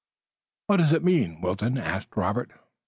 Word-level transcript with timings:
"What 0.65 0.77
does 0.77 0.93
it 0.93 1.03
mean?" 1.03 1.41
Wilton 1.41 1.77
asked 1.77 2.17
Robert. 2.17 2.49